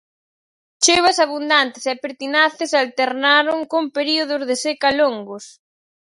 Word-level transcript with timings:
Choivas 0.83 1.17
abundantes 1.25 1.83
e 1.91 1.93
pertinaces 2.05 2.71
alternaron 2.83 3.57
con 3.71 3.83
períodos 3.97 4.41
de 4.49 4.55
seca 4.65 4.89
longos. 4.99 5.45